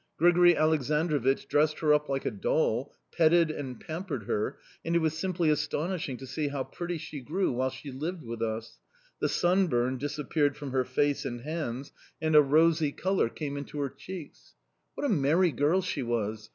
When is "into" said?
13.57-13.79